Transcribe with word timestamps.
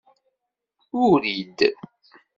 Urid 1.01 1.59